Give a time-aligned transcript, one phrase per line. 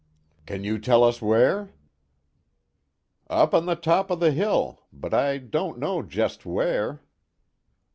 [0.47, 1.69] "Can you tell us where?
[3.29, 7.01] Up on the top of the hill, but I don't know just where.